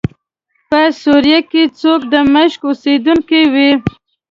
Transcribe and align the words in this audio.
په 0.69 0.79
سوریه 1.01 1.39
کې 1.51 1.63
څوک 1.79 1.99
د 2.07 2.13
دمشق 2.13 2.61
اوسېدونکی 2.69 3.41
وي. 3.53 3.69